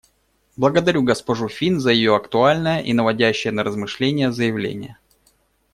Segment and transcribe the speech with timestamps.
[0.57, 4.97] Благодарю госпожу Фин за ее актуальное и наводящее на размышления заявление.